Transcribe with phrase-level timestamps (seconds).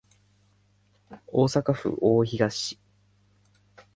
[1.27, 2.79] 大阪府大東市